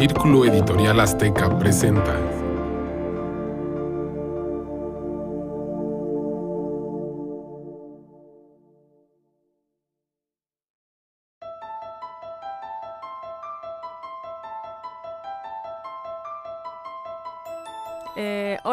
[0.00, 2.39] Círculo Editorial Azteca presenta.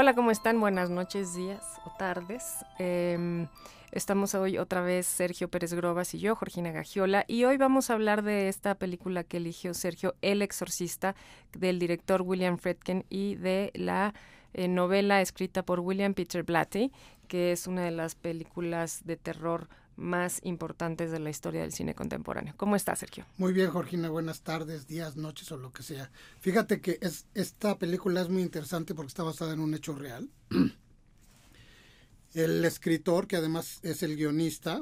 [0.08, 0.62] Hola, ¿cómo están?
[0.62, 2.64] Buenas noches, días o tardes.
[2.80, 3.46] Em,
[3.92, 7.96] estamos hoy otra vez Sergio Pérez Grobas y yo, Georgina Gagiola, y hoy vamos a
[7.96, 11.14] hablar de esta película que eligió Sergio, El Exorcista,
[11.52, 14.14] del director William Friedkin y de la
[14.54, 16.94] eh, novela escrita por William Peter Blatty,
[17.28, 21.96] que es una de las películas de terror más importantes de la historia del cine
[21.96, 22.54] contemporáneo.
[22.56, 23.26] ¿Cómo está, Sergio?
[23.38, 24.10] Muy bien, Georgina.
[24.10, 26.12] Buenas tardes, días, noches o lo que sea.
[26.40, 30.30] Fíjate que es, esta película es muy interesante porque está basada en un hecho real.
[32.34, 34.82] El escritor, que además es el guionista,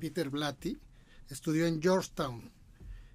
[0.00, 0.78] Peter Blatty,
[1.28, 2.50] estudió en Georgetown.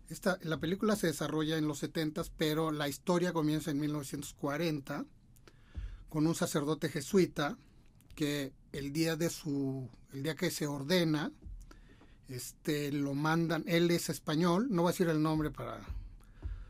[0.07, 5.05] Esta, la película se desarrolla en los 70, pero la historia comienza en 1940
[6.10, 7.57] con un sacerdote jesuita
[8.16, 11.32] que el día de su el día que se ordena
[12.27, 15.82] este lo mandan él es español no voy a decir el nombre para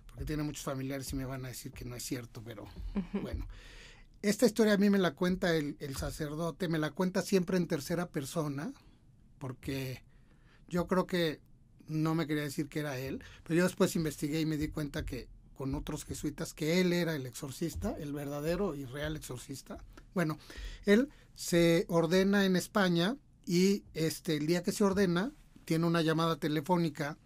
[0.08, 2.66] porque tiene muchos familiares y me van a decir que no es cierto pero
[3.22, 3.48] bueno.
[4.22, 7.68] Esta historia a mí me la cuenta el, el, sacerdote me la cuenta siempre en
[7.68, 8.74] tercera persona
[9.38, 10.04] porque
[10.68, 11.42] yo creo que
[11.88, 15.06] no me quería decir que era él pero yo después investigué y me di cuenta
[15.06, 19.78] que con otros jesuitas que él era el exorcista el verdadero y real exorcista
[20.16, 20.40] bueno
[20.86, 25.32] él se ordena en España y este el día que se ordena
[25.66, 27.18] tiene una llamada telefónica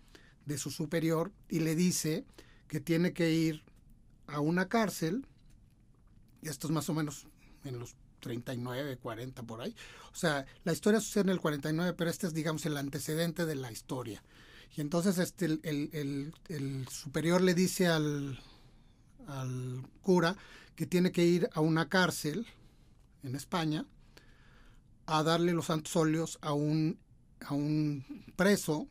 [0.46, 2.26] de su superior y le dice
[2.68, 3.64] que tiene que ir
[4.28, 5.26] a una cárcel
[6.42, 7.28] esto es más o menos
[7.64, 9.76] en los 39, 40 por ahí.
[10.12, 13.56] O sea, la historia sucede en el 49, pero este es digamos el antecedente de
[13.56, 14.24] la historia.
[14.76, 18.40] Y entonces este el, el, el, el superior le dice al,
[19.28, 20.36] al cura
[20.76, 22.48] que tiene que ir a una cárcel
[23.24, 23.86] en España
[25.06, 27.00] a darle los santos a un,
[27.42, 28.06] a un
[28.36, 28.88] preso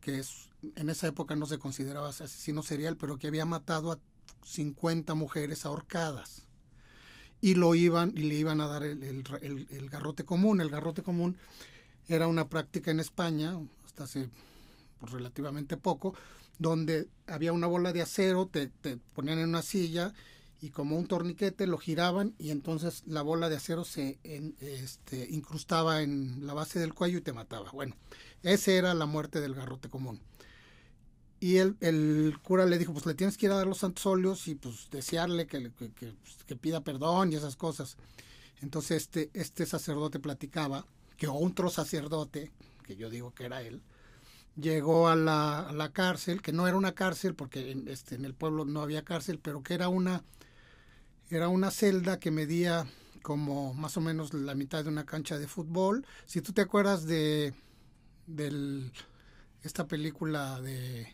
[0.00, 3.98] que es, en esa época no se consideraba asesino serial, pero que había matado a
[4.44, 6.46] 50 mujeres ahorcadas.
[7.40, 10.60] Y lo iban, y le iban a dar el, el garrote común.
[10.60, 11.36] El garrote común
[12.08, 14.30] era una práctica en España, hasta hace
[15.00, 16.14] pues, relativamente poco,
[16.58, 20.14] donde había una bola de acero, te, te ponían en una silla
[20.60, 24.18] y como un torniquete lo giraban y entonces la bola de acero se
[24.60, 27.70] este, incrustaba en la base del cuello y te mataba.
[27.72, 27.94] Bueno,
[28.42, 30.20] esa era la muerte del garrote común.
[31.38, 34.06] Y el, el, cura le dijo, pues le tienes que ir a dar los santos
[34.06, 36.14] óleos y pues desearle que, que, que,
[36.46, 37.96] que pida perdón y esas cosas.
[38.62, 40.86] Entonces este, este sacerdote platicaba
[41.18, 42.50] que otro sacerdote,
[42.84, 43.82] que yo digo que era él,
[44.56, 48.34] llegó a la, la cárcel, que no era una cárcel porque en, este, en el
[48.34, 50.24] pueblo no había cárcel, pero que era una
[51.30, 52.86] era una celda que medía
[53.22, 56.06] como más o menos la mitad de una cancha de fútbol.
[56.26, 57.54] Si tú te acuerdas de,
[58.26, 58.90] de
[59.62, 61.08] esta película de,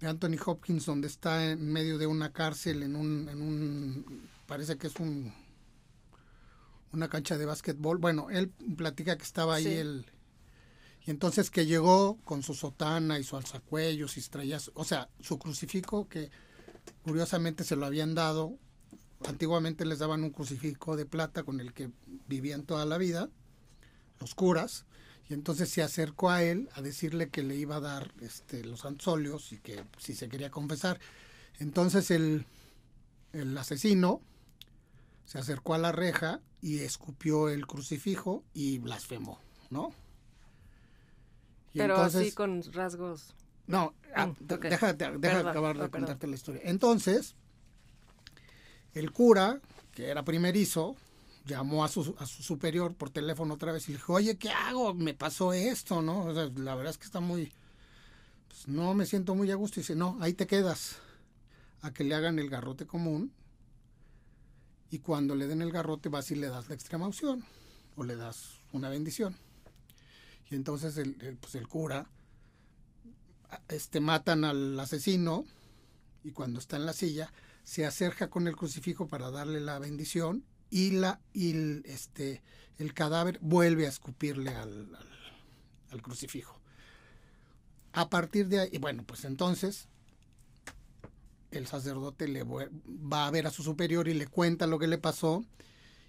[0.00, 4.78] de, Anthony Hopkins, donde está en medio de una cárcel, en un, en un parece
[4.78, 5.32] que es un
[6.92, 7.98] una cancha de básquetbol.
[7.98, 9.72] Bueno, él platica que estaba ahí sí.
[9.72, 10.06] el
[11.04, 15.38] y entonces que llegó con su sotana y su alzacuellos y traía, o sea, su
[15.38, 16.30] crucifijo que
[17.02, 18.56] curiosamente se lo habían dado
[19.26, 21.90] antiguamente les daban un crucifijo de plata con el que
[22.28, 23.28] vivían toda la vida,
[24.20, 24.86] los curas,
[25.28, 28.80] y entonces se acercó a él a decirle que le iba a dar este, los
[28.80, 31.00] santos óleos y que si se quería confesar.
[31.58, 32.46] Entonces el,
[33.32, 34.20] el asesino
[35.24, 39.38] se acercó a la reja y escupió el crucifijo y blasfemó,
[39.70, 39.92] ¿no?
[41.72, 43.34] Y Pero entonces, así con rasgos.
[43.66, 44.70] No, mm, okay.
[44.70, 46.60] deja, deja perdón, acabar de oh, contarte la historia.
[46.64, 47.36] Entonces,
[48.94, 49.60] el cura,
[49.92, 50.96] que era primerizo,
[51.46, 54.50] llamó a su, a su superior por teléfono otra vez y le dijo, oye, ¿qué
[54.50, 54.94] hago?
[54.94, 56.24] Me pasó esto, ¿no?
[56.26, 57.52] O sea, la verdad es que está muy...
[58.48, 59.80] Pues no me siento muy a gusto.
[59.80, 60.96] Y dice, no, ahí te quedas
[61.80, 63.32] a que le hagan el garrote común
[64.90, 67.44] y cuando le den el garrote vas y le das la extrema opción
[67.96, 69.34] o le das una bendición.
[70.50, 72.06] Y entonces el, el, pues el cura
[73.68, 75.44] este, matan al asesino
[76.24, 77.32] y cuando está en la silla
[77.64, 82.42] se acerca con el crucifijo para darle la bendición y, la, y el, este,
[82.78, 84.88] el cadáver vuelve a escupirle al,
[85.90, 86.58] al, crucifijo.
[87.92, 89.88] A partir de ahí, bueno, pues entonces
[91.50, 94.98] el sacerdote le va a ver a su superior y le cuenta lo que le
[94.98, 95.44] pasó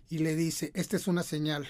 [0.09, 1.67] y le dice, esta es una señal.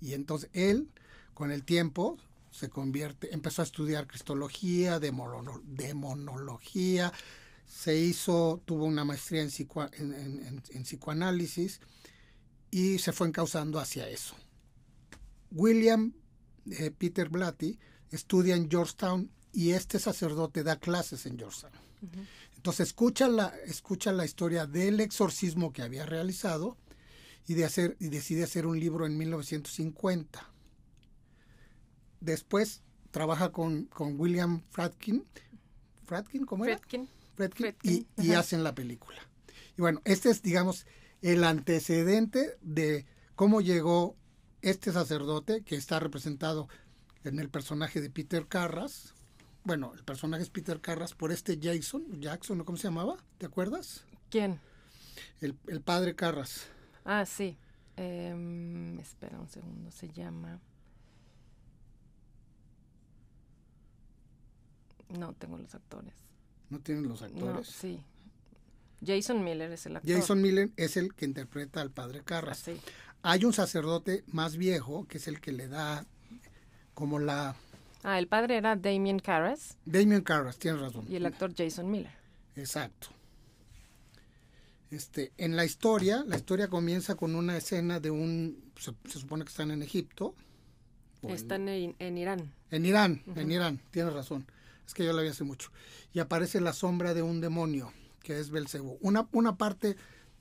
[0.00, 0.88] Y entonces él,
[1.34, 2.16] con el tiempo,
[2.50, 7.12] se convierte, empezó a estudiar cristología, demonología,
[7.66, 9.50] se hizo, tuvo una maestría en,
[10.72, 11.80] en, psicoanálisis
[12.70, 14.34] y se fue encauzando hacia eso.
[15.50, 16.14] William
[16.70, 17.78] eh, Peter Blatty
[18.10, 21.72] estudia en Georgetown y este sacerdote da clases en Georgetown.
[22.56, 26.76] Entonces escucha la, escucha la historia del exorcismo que había realizado
[27.46, 30.50] y, de hacer, y decide hacer un libro en 1950.
[32.20, 35.24] Después trabaja con, con William Fratkin.
[36.06, 36.46] ¿Fratkin?
[36.46, 36.78] ¿Cómo era?
[36.78, 37.08] Fratkin.
[37.82, 39.18] Y, y hacen la película.
[39.76, 40.86] Y bueno, este es, digamos,
[41.22, 44.16] el antecedente de cómo llegó
[44.62, 46.68] este sacerdote, que está representado
[47.24, 49.14] en el personaje de Peter Carras.
[49.64, 53.16] Bueno, el personaje es Peter Carras por este Jason, Jackson, ¿cómo se llamaba?
[53.38, 54.04] ¿Te acuerdas?
[54.30, 54.60] ¿Quién?
[55.40, 56.66] El, el padre Carras.
[57.04, 57.56] Ah, sí.
[57.96, 60.60] Em, espera un segundo, se llama...
[65.08, 66.14] No tengo los actores.
[66.70, 67.68] ¿No tienen los actores?
[67.68, 68.00] sí.
[69.06, 70.14] Jason Miller es el actor.
[70.14, 72.60] Jason Miller es el que interpreta al padre Carras.
[72.60, 72.80] Ah, sí.
[73.22, 76.06] Hay un sacerdote más viejo que es el que le da
[76.94, 77.56] como la...
[78.02, 79.76] Ah, el padre era Damien Carras.
[79.84, 81.06] Damien Carras, tienes razón.
[81.08, 82.12] Y el actor Jason Miller.
[82.56, 83.08] Exacto.
[84.90, 89.50] Este, en la historia, la historia comienza con una escena de un, se, supone que
[89.50, 90.34] están en Egipto.
[91.22, 92.52] Están en, en, Irán.
[92.70, 94.46] En Irán, en Irán, tienes razón.
[94.86, 95.70] Es que yo la vi hace mucho.
[96.12, 97.92] Y aparece la sombra de un demonio,
[98.22, 98.98] que es Belcebú.
[99.00, 99.96] Una, una parte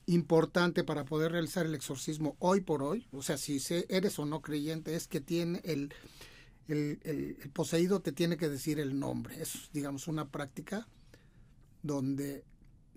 [0.05, 4.41] importante para poder realizar el exorcismo hoy por hoy, o sea, si eres o no
[4.41, 5.93] creyente, es que tiene el,
[6.67, 9.41] el, el, poseído te tiene que decir el nombre.
[9.41, 10.87] Es, digamos, una práctica
[11.81, 12.43] donde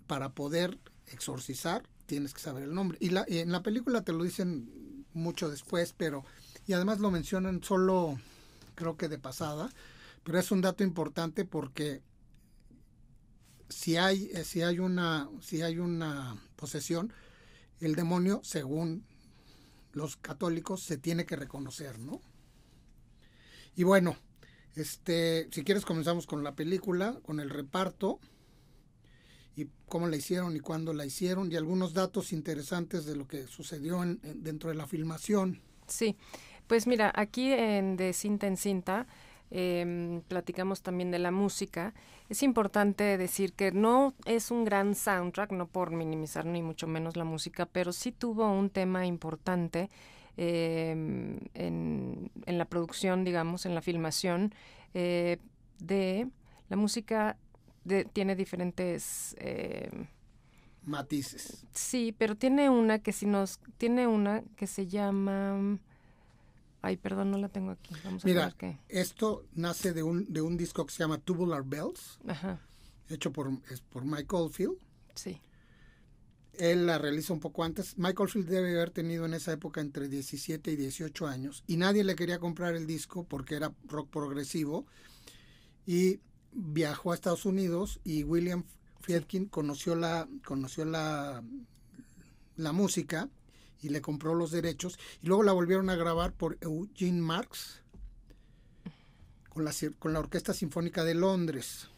[0.06, 2.98] para poder exorcizar tienes que saber el nombre.
[3.00, 6.24] Y, la, en la película te lo dicen mucho después, pero,
[6.66, 8.18] y además lo mencionan solo,
[8.74, 9.70] creo que de pasada,
[10.26, 12.02] pero es un dato importante porque
[13.68, 17.12] si hay, eh, si hay una, si hay una posesión,
[17.78, 19.04] el demonio, según
[19.92, 22.20] los católicos, se tiene que reconocer, ¿no?
[23.76, 24.16] Y bueno,
[24.74, 28.18] este, si quieres comenzamos con la película, con el reparto
[29.54, 33.46] y cómo la hicieron y cuándo la hicieron y algunos datos interesantes de lo que
[33.46, 35.62] sucedió en, dentro de la filmación.
[35.86, 36.16] Sí,
[36.66, 39.06] pues mira, aquí en De Cinta en Cinta
[39.50, 41.94] eh, platicamos también de la música.
[42.28, 47.16] Es importante decir que no es un gran soundtrack, no por minimizar ni mucho menos
[47.16, 49.90] la música, pero sí tuvo un tema importante
[50.36, 50.90] eh,
[51.54, 54.52] en, en, la producción, digamos, en la filmación
[54.92, 55.38] eh,
[55.78, 56.28] de
[56.68, 57.36] la música
[58.12, 59.36] tiene diferentes...
[59.38, 59.90] Eh,
[60.82, 61.66] Matices.
[61.72, 63.60] Sí, pero tiene una que si nos...
[63.78, 65.78] Tiene una que se llama...
[66.82, 67.94] Ay, perdón, no la tengo aquí.
[68.04, 68.78] Vamos a Mira, qué.
[68.88, 72.60] esto nace de un, de un disco que se llama Tubular Bells, Ajá.
[73.08, 73.50] hecho por,
[73.90, 74.76] por Mike Oldfield.
[75.14, 75.40] Sí.
[76.52, 77.98] Él la realiza un poco antes.
[77.98, 82.02] Mike Oldfield debe haber tenido en esa época entre 17 y 18 años y nadie
[82.04, 84.86] le quería comprar el disco porque era rock progresivo.
[85.86, 86.20] Y
[86.52, 88.64] viajó a Estados Unidos y William
[89.00, 91.42] Friedkin conoció la, conoció la,
[92.56, 93.28] la música
[93.86, 97.82] y le compró los derechos y luego la volvieron a grabar por Eugene Marx
[99.48, 101.88] con la, con la Orquesta Sinfónica de Londres.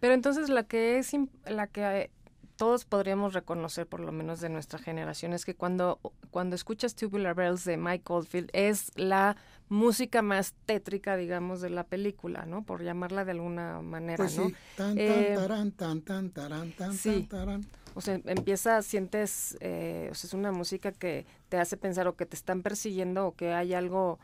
[0.00, 1.12] Pero entonces la que es
[1.46, 2.10] la que
[2.56, 7.34] todos podríamos reconocer, por lo menos de nuestra generación, es que cuando, cuando escuchas Tubular
[7.36, 9.36] Bells de Mike Oldfield es la
[9.68, 12.64] música más tétrica, digamos, de la película, ¿no?
[12.64, 14.48] Por llamarla de alguna manera, pues ¿no?
[14.48, 14.54] Sí.
[14.76, 17.26] Tan, tan, eh, tan, tan, tan, tan, sí.
[17.30, 22.08] tan, O sea, empieza, sientes, eh, o sea, es una música que te hace pensar
[22.08, 24.18] o que te están persiguiendo o que hay algo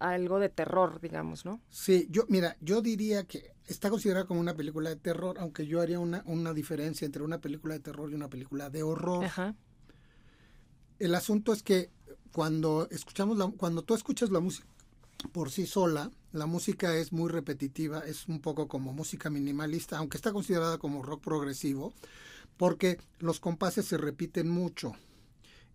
[0.00, 1.60] algo de terror, digamos, ¿no?
[1.70, 5.80] Sí, yo, mira, yo diría que está considerada como una película de terror, aunque yo
[5.80, 9.24] haría una, una diferencia entre una película de terror y una película de horror.
[9.24, 9.54] Ajá.
[10.98, 11.90] El asunto es que
[12.32, 14.66] cuando escuchamos la, cuando tú escuchas la música
[15.32, 20.18] por sí sola, la música es muy repetitiva, es un poco como música minimalista, aunque
[20.18, 21.94] está considerada como rock progresivo,
[22.56, 24.94] porque los compases se repiten mucho.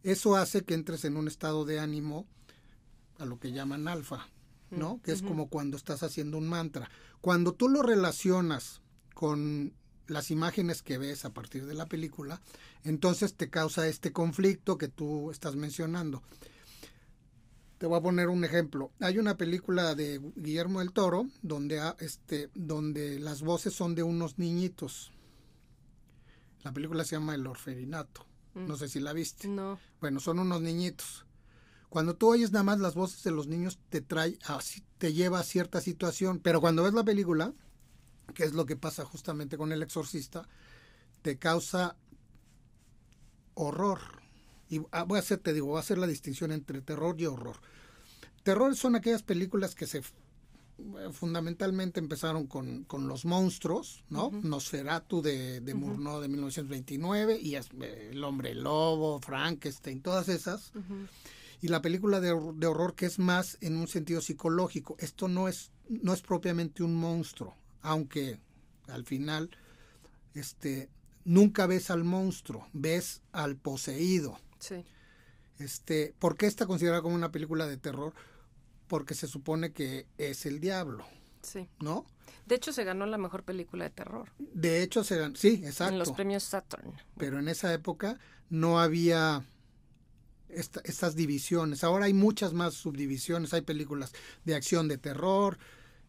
[0.03, 2.25] Eso hace que entres en un estado de ánimo
[3.17, 4.27] a lo que llaman alfa,
[4.71, 5.01] ¿no?
[5.03, 6.89] Que es como cuando estás haciendo un mantra.
[7.21, 8.81] Cuando tú lo relacionas
[9.13, 9.73] con
[10.07, 12.41] las imágenes que ves a partir de la película,
[12.83, 16.23] entonces te causa este conflicto que tú estás mencionando.
[17.77, 18.91] Te voy a poner un ejemplo.
[18.99, 24.37] Hay una película de Guillermo del Toro donde, este, donde las voces son de unos
[24.37, 25.11] niñitos.
[26.63, 28.25] La película se llama El Orferinato.
[28.55, 29.47] No sé si la viste.
[29.47, 29.79] No.
[30.01, 31.25] Bueno, son unos niñitos.
[31.89, 35.39] Cuando tú oyes nada más las voces de los niños, te trae así, te lleva
[35.39, 36.39] a cierta situación.
[36.39, 37.53] Pero cuando ves la película,
[38.33, 40.47] que es lo que pasa justamente con el exorcista,
[41.21, 41.95] te causa
[43.53, 43.99] horror.
[44.69, 47.25] Y ah, voy a hacer, te digo, voy a hacer la distinción entre terror y
[47.25, 47.57] horror.
[48.43, 50.03] Terror son aquellas películas que se
[51.11, 54.31] fundamentalmente empezaron con, con los monstruos, ¿no?
[54.31, 57.61] Nosferatu de, de Murnau de 1929 y eh,
[58.11, 60.71] El hombre lobo, Frankenstein, todas esas.
[61.61, 64.95] Y la película de, de, horror que es más en un sentido psicológico.
[64.99, 68.39] Esto no es, no es propiamente un monstruo, aunque
[68.87, 69.49] al final
[70.33, 70.89] este,
[71.25, 74.39] nunca ves al monstruo, ves al poseído.
[74.59, 74.85] Sí.
[75.59, 78.13] Este, ¿Por qué está considerada como una película de terror?
[78.89, 81.05] Porque se supone que es el diablo.
[81.41, 81.69] Sí.
[81.79, 82.05] ¿No?
[82.45, 84.31] De hecho, se ganó la mejor película de terror.
[84.39, 85.93] De hecho, se ganó, sí, exacto.
[85.93, 86.93] En los premios Saturn.
[87.17, 88.19] Pero en esa época
[88.49, 89.45] no había
[90.49, 91.83] esta, estas divisiones.
[91.83, 93.53] Ahora hay muchas más subdivisiones.
[93.53, 94.11] Hay películas
[94.43, 95.57] de acción de terror,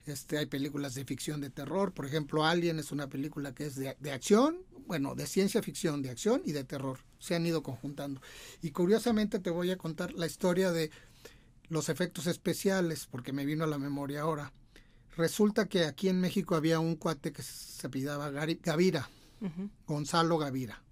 [0.06, 1.92] este, hay películas de ficción de terror.
[1.92, 6.02] Por ejemplo, Alien es una película que es de, de acción, bueno, de ciencia ficción,
[6.02, 6.98] de acción y de terror.
[7.18, 8.20] Se han ido conjuntando.
[8.62, 10.90] Y curiosamente te voy a contar la historia de
[11.70, 14.52] los efectos especiales, porque me vino a la memoria ahora.
[15.16, 19.08] Resulta que aquí en México había un cuate que se apellidaba Gavira,
[19.86, 20.82] Gonzalo Gavira.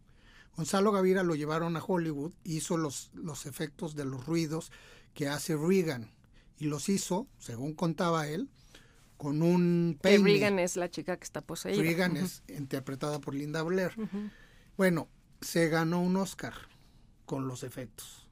[0.56, 4.72] Gonzalo Gavira lo llevaron a Hollywood, hizo los, los efectos de los ruidos
[5.14, 6.10] que hace Reagan
[6.58, 8.48] y los hizo, según contaba él,
[9.16, 10.18] con un peine.
[10.18, 11.82] Que Reagan es la chica que está poseída.
[11.82, 13.92] Reagan es interpretada por Linda Blair.
[14.76, 15.08] Bueno,
[15.40, 16.54] se ganó un Oscar
[17.24, 18.27] con los efectos.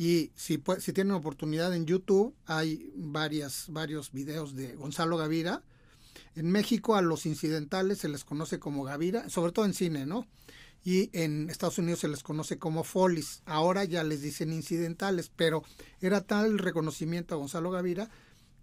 [0.00, 5.62] Y si, si tienen oportunidad en YouTube, hay varias, varios videos de Gonzalo Gavira.
[6.34, 10.26] En México a los incidentales se les conoce como Gavira, sobre todo en cine, ¿no?
[10.82, 13.42] Y en Estados Unidos se les conoce como Follies.
[13.44, 15.64] Ahora ya les dicen incidentales, pero
[16.00, 18.08] era tal el reconocimiento a Gonzalo Gavira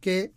[0.01, 0.33] que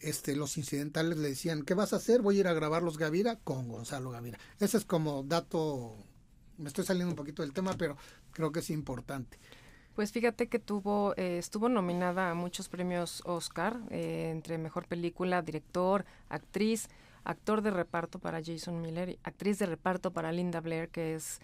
[0.00, 2.20] este, los incidentales le decían, ¿qué vas a hacer?
[2.20, 4.38] Voy a ir a grabar los Gavira con Gonzalo Gavira.
[4.60, 5.96] Ese es como dato,
[6.58, 7.96] me estoy saliendo un poquito del tema, pero
[8.32, 9.38] creo que es importante.
[9.94, 15.42] Pues fíjate que tuvo, eh, estuvo nominada a muchos premios Oscar, eh, entre mejor película,
[15.42, 16.88] director, actriz,
[17.24, 21.40] actor de reparto para Jason Miller, y actriz de reparto para Linda Blair, que es,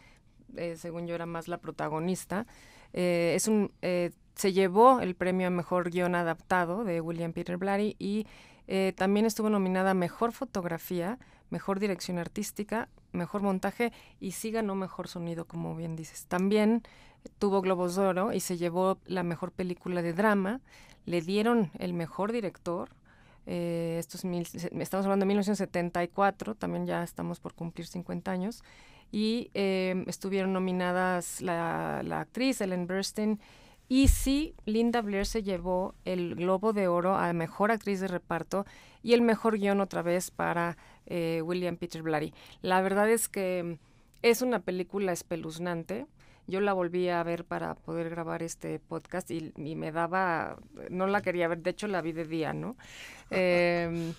[0.56, 2.46] eh, según yo, era más la protagonista.
[2.92, 3.70] es un
[4.38, 8.24] se llevó el premio a Mejor Guión Adaptado de William Peter Blatty y
[8.68, 11.18] eh, también estuvo nominada a Mejor Fotografía,
[11.50, 16.26] Mejor Dirección Artística, Mejor Montaje y sí ganó Mejor Sonido, como bien dices.
[16.26, 16.82] También
[17.38, 20.60] tuvo Globos de Oro y se llevó la Mejor Película de Drama,
[21.06, 22.90] le dieron el Mejor Director,
[23.46, 28.62] eh, mil, estamos hablando de 1974, también ya estamos por cumplir 50 años,
[29.10, 33.40] y eh, estuvieron nominadas la, la actriz Ellen Burstyn,
[33.88, 38.66] y sí, Linda Blair se llevó el Globo de Oro a Mejor Actriz de Reparto
[39.02, 42.34] y el Mejor Guión otra vez para eh, William Peter Blatty.
[42.60, 43.78] La verdad es que
[44.20, 46.06] es una película espeluznante.
[46.48, 50.56] Yo la volví a ver para poder grabar este podcast y, me daba,
[50.88, 52.76] no la quería ver, de hecho la vi de día, ¿no?
[53.30, 54.14] Em,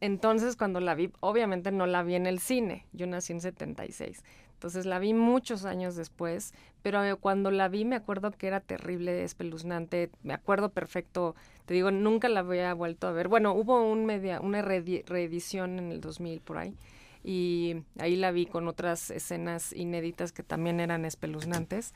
[0.00, 4.22] entonces cuando la vi, obviamente no la vi en el cine, yo nací en 76.
[4.54, 8.60] Entonces la vi muchos años después, pero eh, cuando la vi me acuerdo que era
[8.60, 11.34] terrible, espeluznante, me acuerdo perfecto,
[11.66, 13.26] te digo, nunca la había vuelto a ver.
[13.26, 16.76] Bueno, hubo un media, una reedición en el 2000 por ahí
[17.24, 21.94] y ahí la vi con otras escenas inéditas que también eran espeluznantes.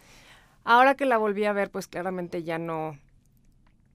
[0.64, 2.98] Ahora que la volví a ver, pues claramente ya no,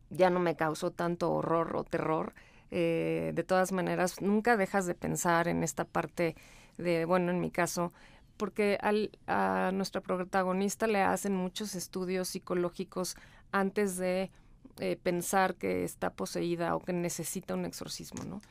[0.09, 2.33] ya no me causó tanto horror o terror.
[2.71, 6.35] Eh, de todas maneras, nunca dejas de pensar en esta parte
[6.77, 7.91] de, bueno, en mi caso,
[8.38, 13.15] porque al, a nuestra protagonista le hacen muchos estudios psicológicos
[13.51, 14.31] antes de
[14.79, 18.41] eh, pensar que está poseída o que necesita un exorcismo, ¿no?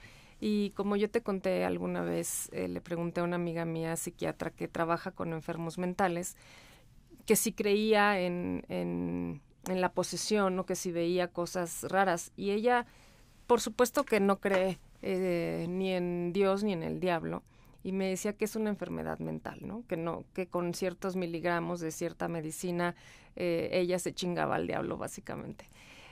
[0.40, 4.50] Y como yo te conté alguna vez, eh, le pregunté a una amiga mía psiquiatra
[4.50, 6.36] que trabaja con enfermos mentales,
[7.26, 12.32] que si creía en, en, la posesión o que si veía cosas raras.
[12.36, 12.86] Y ella,
[13.46, 17.42] por supuesto que no cree eh, ni en Dios ni en el diablo,
[17.82, 19.84] y me decía que es una enfermedad mental, ¿no?
[19.86, 22.94] Que no, que con ciertos miligramos de cierta medicina
[23.36, 25.68] eh, ella se chingaba al diablo, básicamente.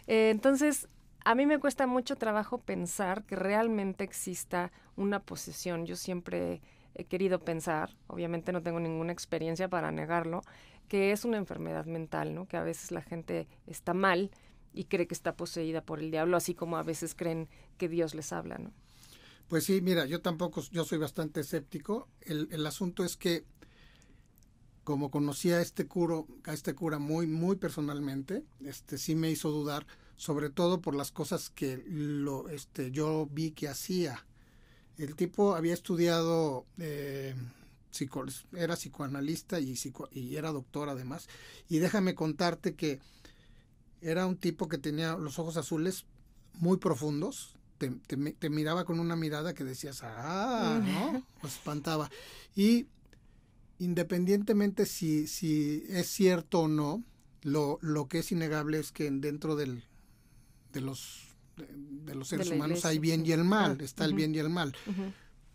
[0.06, 0.88] Eh, entonces,
[1.28, 5.85] a mí me cuesta mucho trabajo pensar que realmente exista una posesión.
[5.85, 6.62] Yo siempre
[6.94, 10.40] he querido pensar, obviamente no tengo ninguna experiencia para negarlo,
[10.88, 12.49] que es una enfermedad mental, ¿no?
[12.49, 14.30] Que a veces la gente está mal
[14.73, 18.14] y cree que está poseída por el diablo, así como a veces creen que Dios
[18.14, 18.73] les habla, ¿no?
[19.49, 22.08] Pues sí, mira, yo tampoco, yo soy bastante escéptico.
[22.23, 23.44] El, asunto es que,
[24.82, 29.50] como conocía a este curo, a este cura muy, muy personalmente, este sí me hizo
[29.50, 29.87] dudar,
[30.18, 34.26] sobre todo por las cosas que lo, este, yo vi que hacía.
[34.98, 37.37] El tipo había estudiado, eh,
[38.52, 39.78] era psicoanalista y,
[40.10, 41.28] y era doctor además.
[41.68, 43.00] Y déjame contarte que
[44.00, 46.04] era un tipo que tenía los ojos azules
[46.54, 47.90] muy profundos, te,
[48.32, 51.25] te, miraba con una mirada que decías, ah, ¿no?
[51.40, 52.10] Pues espantaba.
[52.56, 52.88] Y
[53.78, 57.04] independientemente si, si es cierto o no,
[57.42, 59.84] lo, lo que es innegable es que dentro del,
[60.72, 64.38] de los de, los seres humanos hay bien y el mal, está el bien y
[64.38, 64.75] el mal.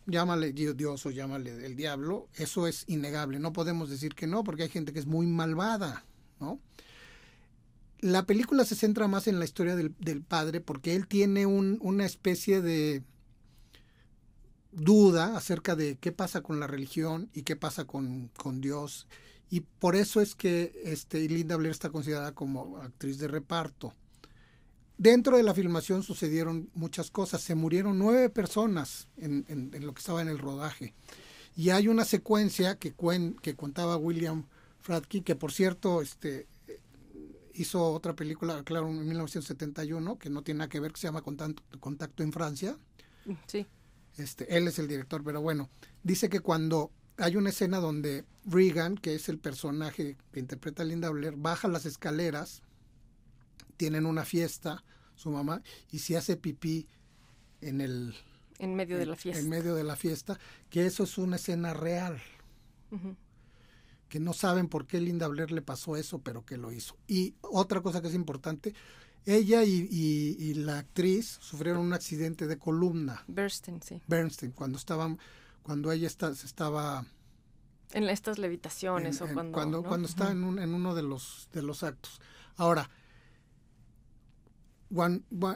[0.05, 4.63] Llámale Dios o llámale el diablo, eso es innegable, no podemos decir que no, porque
[4.63, 6.05] hay gente que es muy malvada,
[6.39, 6.59] ¿no?
[7.99, 12.05] La película se centra más en la historia del, padre porque él tiene un, una
[12.05, 13.01] especie de
[14.73, 19.07] duda acerca de qué pasa con la religión y qué pasa con, con Dios.
[19.49, 23.93] Y por eso es que este, Linda Blair está considerada como actriz de reparto.
[25.03, 27.41] Dentro de la filmación sucedieron muchas cosas.
[27.41, 30.93] Se murieron nueve personas en, en, lo que estaba en el rodaje.
[31.57, 34.45] Y hay una secuencia que, cuen, que contaba William
[34.79, 36.47] Fradke, que por cierto este,
[37.53, 41.21] hizo otra película, claro, en 1971, que no tiene nada que ver, que se llama
[41.21, 42.77] Contacto, Contacto en Francia.
[43.45, 43.67] Sí.
[44.15, 45.69] Este, él es el director, pero bueno,
[46.01, 50.85] dice que cuando hay una escena donde Regan, que es el personaje que interpreta a
[50.85, 52.61] Linda Blair, baja las escaleras
[53.77, 54.83] tienen una fiesta,
[55.15, 56.87] su mamá, y se hace pipí
[57.61, 58.15] en el...
[58.59, 59.41] En medio de la fiesta.
[59.41, 60.39] En medio de la fiesta,
[60.69, 62.21] que eso es una escena real.
[64.07, 66.95] Que no saben por qué Linda Blair le pasó eso, pero que lo hizo.
[67.07, 68.75] Y otra cosa que es importante,
[69.25, 73.23] ella y, la actriz sufrieron un accidente de columna.
[73.27, 74.01] Bernstein, sí.
[74.07, 75.17] Bernstein, cuando estaban,
[75.63, 77.05] cuando ella está, se estaba
[77.93, 81.83] en estas levitaciones o cuando cuando, cuando está en, en, uno de los de los
[81.83, 82.19] actos.
[82.57, 82.89] Ahora,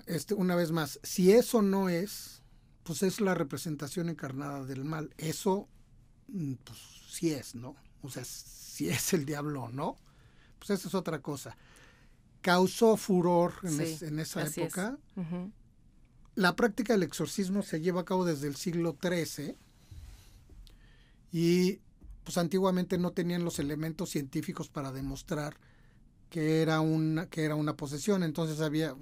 [0.05, 2.41] este, una vez más, si eso no es,
[2.83, 5.13] pues es la representación encarnada del mal.
[5.17, 5.67] Eso,
[6.27, 6.79] mm, pues
[7.09, 7.75] sí es, ¿no?
[8.01, 9.97] O sea, si es el diablo o no,
[10.59, 11.57] pues esa es otra cosa.
[12.41, 14.97] Causó furor en, esa época.
[16.35, 19.57] La práctica del exorcismo se lleva a cabo desde el siglo XIII
[21.31, 21.79] y
[22.23, 25.57] pues antiguamente no tenían los elementos científicos para demostrar
[26.29, 28.23] que era una que era una posesión.
[28.23, 28.95] Entonces había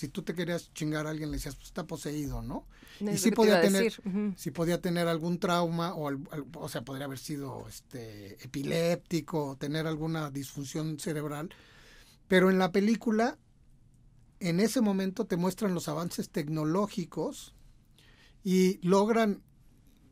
[0.00, 2.66] si tú te querías chingar a alguien le decías pues está poseído no
[3.00, 3.92] y sí podía tener
[4.34, 6.10] si podía tener algún trauma o
[6.54, 11.50] o sea podría haber sido este epiléptico tener alguna disfunción cerebral.
[12.28, 13.38] Pero en la película
[14.38, 17.54] en ese momento te muestran los avances tecnológicos
[18.42, 19.42] y logran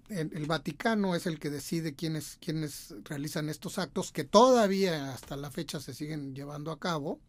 [0.08, 5.50] el, Vaticano es el que decide quiénes, quiénes realizan estos actos, que todavía hasta la
[5.50, 7.20] fecha se siguen llevando a cabo.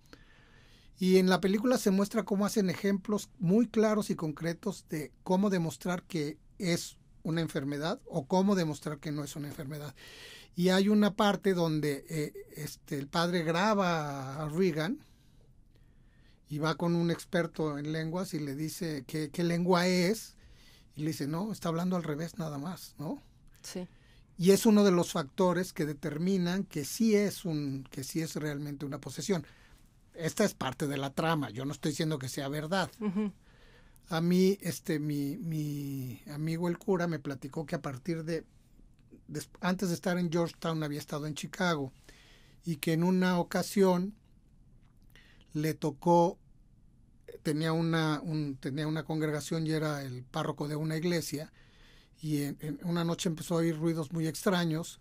[0.98, 5.50] Y en la película se muestra cómo hacen ejemplos muy claros y concretos de cómo
[5.50, 9.96] demostrar que es una enfermedad o cómo demostrar que no es una enfermedad.
[10.56, 15.00] Y hay una parte donde eh, este, el padre graba a Reagan
[16.50, 20.36] y va con un experto en lenguas y le dice qué, qué lengua es
[21.00, 23.24] y le dice, no, está hablando al revés nada más, ¿no?
[23.64, 23.88] Sí.
[24.38, 28.36] Y es uno de los factores que determinan que sí es un, que sí es
[28.36, 29.46] realmente una posesión.
[30.14, 31.50] Esta es parte de la trama.
[31.52, 32.92] Yo no estoy diciendo que sea verdad.
[34.10, 38.46] A mí, este, mi, mi amigo el cura me platicó que a partir de,
[39.62, 41.94] antes de estar en Georgetown había estado en Chicago
[42.66, 44.16] y que en una ocasión
[45.54, 46.38] le tocó
[47.44, 51.52] tenía una, un, tenía una congregación y era el párroco de una iglesia
[52.22, 55.00] y en, una noche empezó a oír ruidos muy extraños.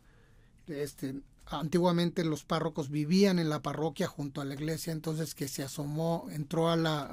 [0.66, 1.14] Este,
[1.46, 6.28] antiguamente los párrocos vivían en la parroquia junto a la iglesia, entonces que se asomó,
[6.30, 7.04] entró a la,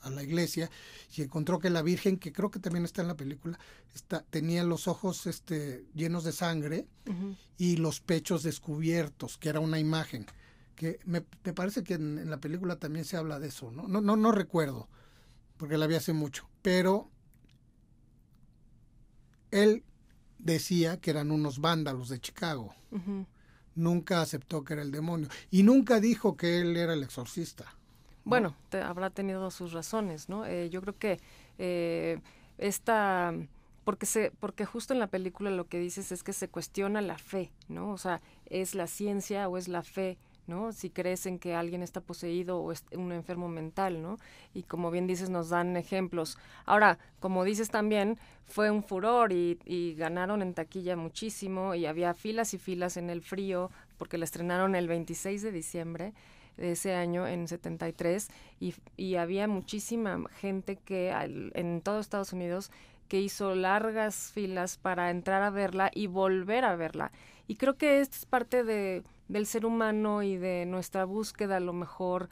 [0.00, 0.70] a, la iglesia
[1.16, 3.58] y encontró que la Virgen, que creo que también está en la película,
[3.94, 6.86] está, tenía los ojos este, llenos de sangre
[7.58, 10.26] y los pechos descubiertos, que era una imagen
[10.74, 13.88] que me, parece que en, la película también se habla de eso, ¿no?
[13.88, 14.88] No, no, no recuerdo,
[15.56, 17.10] porque la vi hace mucho, pero
[19.50, 19.84] él
[20.38, 22.74] decía que eran unos vándalos de Chicago.
[23.74, 25.28] Nunca aceptó que era el demonio.
[25.50, 27.76] Y nunca dijo que él era el exorcista.
[28.24, 28.54] Bueno,
[28.84, 30.46] habrá tenido sus razones, ¿no?
[30.46, 31.20] Eh, yo creo que
[31.58, 32.20] eh,
[32.58, 33.34] esta
[33.84, 37.18] porque se porque justo en la película lo que dices es que se cuestiona la
[37.18, 37.90] fe, ¿no?
[37.90, 40.72] O sea, es la ciencia o es la fe ¿no?
[40.72, 44.18] Si crees en que alguien está poseído o es un enfermo mental, ¿no?
[44.54, 46.38] Y como bien dices, nos dan ejemplos.
[46.64, 52.54] Ahora, como dices también, fue un furor y, ganaron en taquilla muchísimo y había filas
[52.54, 56.12] y filas en el frío porque la estrenaron el 26 de diciembre
[56.56, 58.28] de ese año, en 73,
[58.60, 61.10] y, y había muchísima gente que
[61.54, 62.70] en todo Estados Unidos
[63.12, 67.12] que hizo largas filas para entrar a verla y volver a verla.
[67.46, 71.60] Y creo que esto es parte de, del ser humano y de nuestra búsqueda a
[71.60, 72.28] lo mejor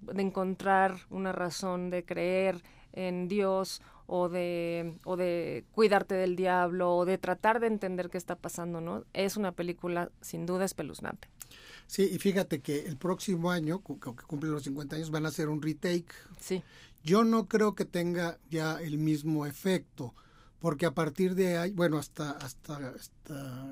[0.00, 6.94] de encontrar una razón de creer en Dios o de, o de cuidarte del diablo
[6.94, 9.04] o de tratar de entender qué está pasando, ¿no?
[9.12, 11.28] Es una película sin duda espeluznante.
[11.86, 15.48] Sí, y fíjate que el próximo año, que cumple los 50 años, van a hacer
[15.48, 16.12] un retake.
[16.40, 16.62] Sí.
[17.04, 20.14] Yo no creo que tenga ya el mismo efecto,
[20.60, 22.94] porque a partir de ahí, bueno, hasta, hasta,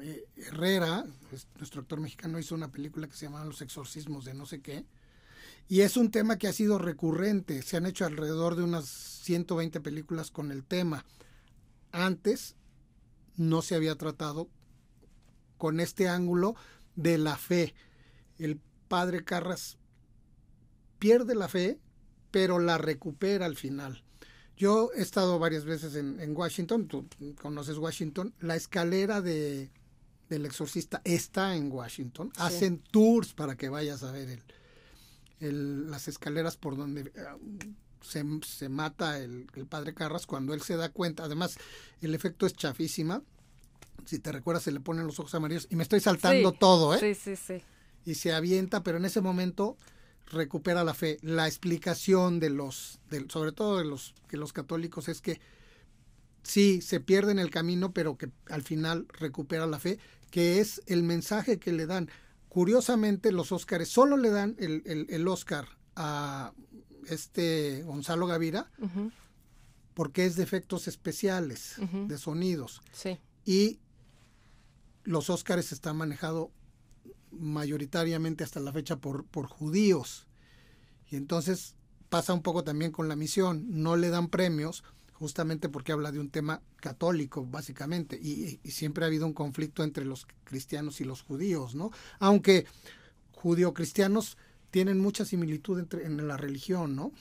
[0.03, 1.05] eh, Herrera,
[1.57, 4.85] nuestro actor mexicano, hizo una película que se llamaba Los exorcismos de no sé qué,
[5.68, 7.62] y es un tema que ha sido recurrente.
[7.62, 11.05] Se han hecho alrededor de unas 120 películas con el tema.
[11.90, 12.55] Antes
[13.37, 14.49] no se había tratado
[15.57, 16.55] con este ángulo
[16.97, 17.75] de la fe.
[18.38, 19.79] El padre Carras
[20.99, 21.79] pierde la fe,
[22.31, 24.03] pero la recupera al final.
[24.56, 27.06] Yo he estado varias veces en, Washington, tú
[27.40, 29.70] conoces Washington, la escalera de,
[30.28, 32.32] del exorcista está en Washington.
[32.36, 34.42] Hacen tours para que vayas a ver
[35.40, 37.24] el, las escaleras por donde eh,
[38.00, 41.24] se, mata el, padre Carras cuando él se da cuenta.
[41.24, 41.56] Además,
[42.00, 43.22] el efecto es chafísima.
[44.04, 46.98] Si te recuerdas, se le ponen los ojos amarillos y me estoy saltando todo, ¿eh?
[47.00, 47.62] Sí, sí, sí.
[48.04, 49.76] Y se avienta, pero en ese momento
[50.26, 51.18] recupera la fe.
[51.22, 55.40] La explicación de los, sobre todo de los, que los católicos, es que
[56.42, 59.98] sí, se pierde en el camino, pero que al final recupera la fe,
[60.30, 62.10] que es el mensaje que le dan.
[62.48, 66.52] Curiosamente, los Óscares solo le dan el, el, Oscar a
[67.08, 68.70] este Gonzalo Gavira
[69.94, 72.82] porque es de efectos especiales, de sonidos.
[72.92, 73.18] Sí.
[73.44, 73.78] Y
[75.04, 76.48] los Óscares están manejados
[77.38, 80.27] mayoritariamente hasta la fecha por, por judíos.
[81.11, 81.77] Y entonces
[82.09, 83.64] pasa un poco también con la misión.
[83.68, 89.07] No le dan premios justamente porque habla de un tema católico, básicamente, y, siempre ha
[89.07, 91.90] habido un conflicto entre los cristianos y los judíos, ¿no?
[92.18, 92.66] Aunque
[93.33, 94.37] judío-cristianos
[94.70, 97.12] tienen mucha similitud entre, en la religión, ¿no?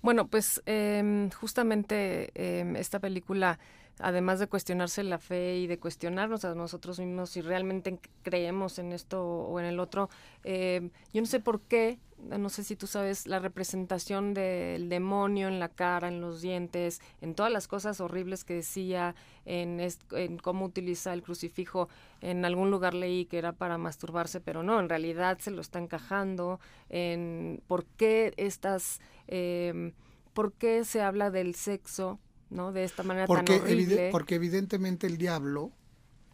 [0.00, 3.58] Bueno, pues em, justamente em, esta película
[3.98, 8.92] además de cuestionarse la fe y de cuestionarnos a nosotros mismos si realmente creemos en
[8.92, 10.10] esto o en el otro,
[10.42, 15.48] eh, yo no sé por qué, no sé si tú sabes, la representación del demonio
[15.48, 19.80] en la cara, en los dientes, en todas las cosas horribles que decía, en,
[20.12, 21.88] en cómo utiliza el crucifijo,
[22.20, 25.78] en algún lugar leí que era para masturbarse, pero no, en realidad se lo está
[25.78, 29.00] encajando, en por qué estas...
[29.28, 29.92] Eh,
[30.34, 32.18] ¿Por qué se habla del sexo
[32.50, 32.72] ¿no?
[32.72, 34.08] De esta manera porque, tan horrible.
[34.10, 35.72] porque evidentemente el diablo,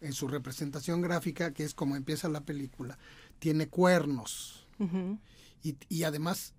[0.01, 2.97] en su representación gráfica, que es como empieza la película,
[3.39, 4.67] tiene cuernos.
[5.63, 6.53] y, y, además,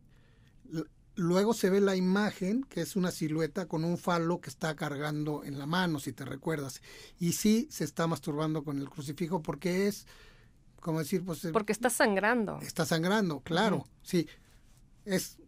[1.14, 5.44] luego se ve la imagen, que es una silueta con un falo que está cargando
[5.44, 6.80] en la mano, si te recuerdas.
[7.18, 10.06] Y sí se está masturbando con el crucifijo porque es,
[10.80, 11.48] como decir, pues...
[11.52, 12.58] Porque está sangrando.
[12.62, 14.26] Está sangrando, claro, sí.
[15.04, 15.38] Es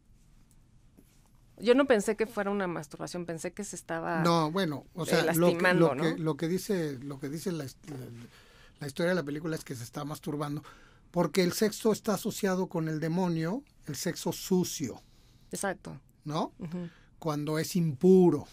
[1.59, 5.33] yo no pensé que fuera una masturbación, pensé que se estaba No, bueno, o sea,
[5.35, 7.65] lo, que, lo, que, lo, que, dice, lo que dice la,
[8.81, 10.63] la, historia de la película es que se está masturbando,
[11.11, 15.01] porque el sexo está asociado con el demonio, el sexo sucio.
[15.53, 16.01] Exacto.
[16.25, 16.53] ¿No?
[17.19, 18.47] Cuando es impuro.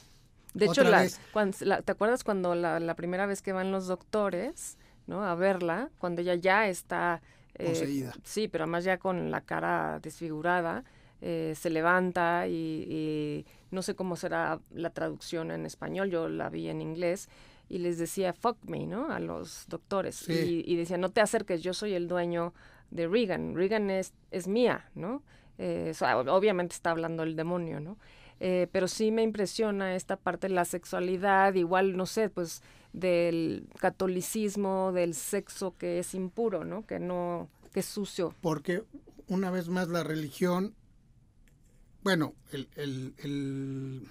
[0.53, 5.23] De hecho, ¿te acuerdas cuando la, primera vez que van los doctores, ¿no?
[5.23, 7.21] A verla, cuando ella ya está...
[7.55, 8.13] Eh, Poseída.
[8.23, 10.83] Sí, pero además ya con la cara desfigurada
[11.21, 16.67] eh, se levanta y, no sé cómo será la traducción en español, yo la vi
[16.67, 17.29] en inglés
[17.69, 19.11] y les decía fuck me, ¿no?
[19.11, 22.53] A los doctores y, decía no te acerques, yo soy el dueño
[22.89, 25.23] de Regan, Regan es, es mía, ¿no?
[25.57, 27.97] Eh, obviamente está hablando el demonio, ¿no?
[28.39, 33.67] Eh, pero sí me impresiona esta parte de la sexualidad, igual, no sé, pues del
[33.79, 36.85] catolicismo, del sexo que es impuro, ¿no?
[36.87, 38.33] Que no, que es sucio.
[38.41, 38.83] Porque
[39.27, 40.73] una vez más la religión
[42.03, 44.07] bueno, el, el,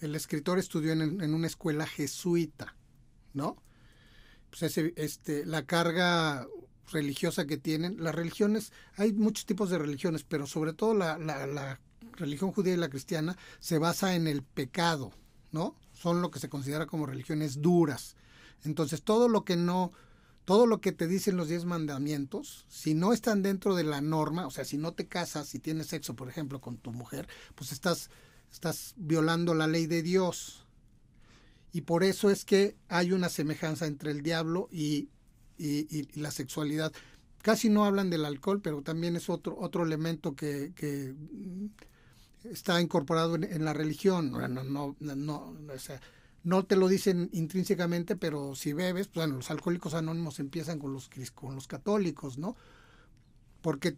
[0.00, 2.76] el, escritor estudió en, en, una escuela jesuita,
[3.32, 3.56] ¿no?
[4.50, 6.46] Pues ese, este, la carga
[6.92, 11.46] religiosa que tienen, las religiones, hay muchos tipos de religiones, pero sobre todo la, la,
[11.46, 11.80] la
[12.12, 15.12] religión judía y la cristiana se basa en el pecado,
[15.52, 15.76] ¿no?
[15.92, 18.16] Son lo que se considera como religiones duras.
[18.64, 19.92] Entonces, todo lo que no
[20.50, 24.48] todo lo que te dicen los diez mandamientos, si no están dentro de la norma,
[24.48, 27.70] o sea, si no te casas, si tienes sexo, por ejemplo, con tu mujer, pues
[27.70, 28.10] estás,
[28.50, 30.66] estás violando la ley de Dios.
[31.70, 35.08] Y por eso es que hay una semejanza entre el diablo y,
[35.56, 36.92] y, la sexualidad.
[37.42, 41.14] Casi no hablan del alcohol, pero también es otro, otro elemento que, que
[42.42, 44.32] está incorporado en, la religión.
[44.32, 46.00] No, no, no, o sea,
[46.42, 50.92] no te lo dicen intrínsecamente, pero si bebes, pues bueno, los alcohólicos anónimos empiezan con
[50.92, 52.56] los, con los católicos, ¿no?
[53.60, 53.96] Porque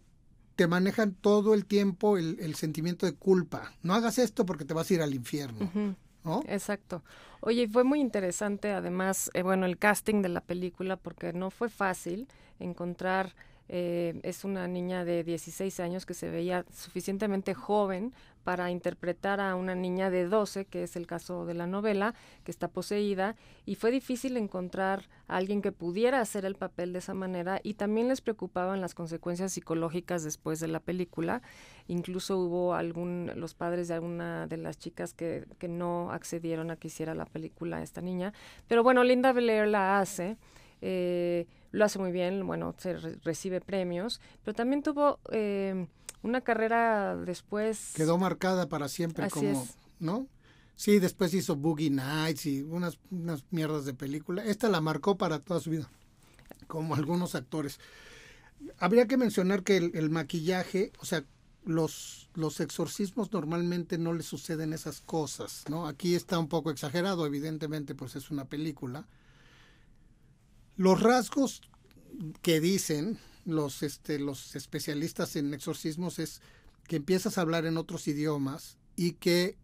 [0.55, 3.73] te manejan todo el tiempo el, el sentimiento de culpa.
[3.81, 5.95] No hagas esto porque te vas a ir al infierno.
[6.23, 6.41] ¿No?
[6.47, 7.03] Exacto.
[7.41, 11.69] Oye, fue muy interesante además, eh, bueno, el casting de la película porque no fue
[11.69, 12.29] fácil
[12.59, 13.35] encontrar
[13.67, 19.55] eh, es una niña de 16 años que se veía suficientemente joven para interpretar a
[19.55, 23.75] una niña de 12, que es el caso de la novela, que está poseída, y
[23.75, 28.07] fue difícil encontrar a alguien que pudiera hacer el papel de esa manera, y también
[28.07, 31.41] les preocupaban las consecuencias psicológicas después de la película.
[31.87, 36.75] Incluso hubo algún, los padres de alguna de las chicas que, que no accedieron a
[36.75, 38.33] que hiciera la película esta niña.
[38.67, 40.37] Pero bueno, Linda Blair la hace.
[40.85, 42.93] Eh, lo hace muy bien, bueno, se
[43.23, 45.87] recibe premios, pero también tuvo eh,
[46.23, 47.93] una carrera después.
[47.95, 49.65] Quedó marcada para siempre como,
[49.99, 50.27] ¿no?
[50.75, 54.43] Sí, después hizo Boogie Nights y unas, unas mierdas de película.
[54.43, 55.89] Esta la marcó para toda su vida,
[56.67, 57.79] como algunos actores.
[58.77, 61.23] Habría que mencionar que el, maquillaje, o sea,
[61.63, 65.87] los, los exorcismos normalmente no le suceden esas cosas, ¿no?
[65.87, 69.07] Aquí está un poco exagerado, evidentemente, pues es una película
[70.75, 71.61] los rasgos
[72.41, 76.41] que dicen los, este, los especialistas en exorcismos es
[76.87, 79.57] que empiezas a hablar en otros idiomas y que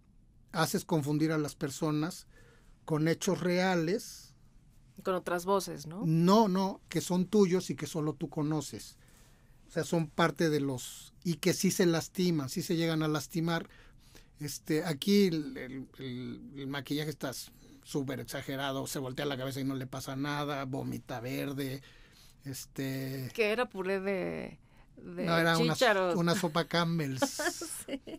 [0.51, 2.27] haces confundir a las personas
[2.85, 4.33] con hechos reales.
[5.03, 6.01] Con otras voces, ¿no?
[6.05, 8.97] No, no, que son tuyos y que solo tú conoces.
[9.67, 11.13] O sea, son parte de los...
[11.23, 13.69] y que sí se lastiman, sí se llegan a lastimar.
[14.39, 17.31] Este, aquí el, el, el maquillaje está
[17.89, 21.81] súper exagerado, se voltea la cabeza y no le pasa nada, vomita verde,
[22.45, 23.31] este...
[23.33, 24.59] Que era puré de...
[24.97, 27.41] de no, era una, sopa Campbell's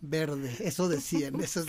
[0.01, 1.39] verde, eso decían.
[1.39, 1.63] Eso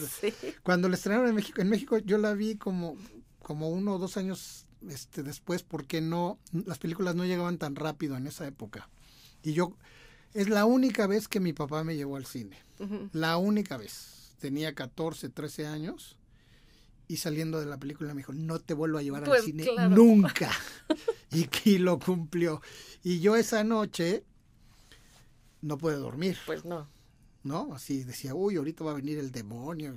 [0.65, 2.97] Cuando la estrenaron en México, en México yo la vi como,
[3.39, 8.17] como uno o dos años este, después, porque no, las películas no llegaban tan rápido
[8.17, 8.89] en esa época.
[9.45, 9.77] Y yo,
[10.35, 12.59] es la única vez que mi papá me llevó al cine,
[13.13, 14.35] la única vez.
[14.41, 16.17] Tenía 14, 13 años
[17.13, 19.67] y saliendo de la película me dijo, no te vuelvo a llevar al pues, cine
[19.91, 20.51] nunca.
[21.31, 22.63] y que lo cumplió.
[23.03, 24.25] Y yo esa noche
[25.61, 26.39] no pude dormir.
[26.47, 26.89] Pues no.
[27.43, 27.75] ¿No?
[27.75, 29.95] Así decía, uy, ahorita va a venir el demonio.